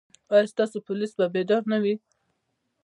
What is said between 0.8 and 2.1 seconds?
پولیس به بیدار نه وي؟